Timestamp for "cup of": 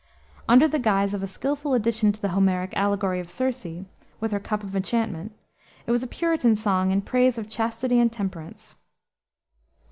4.39-4.75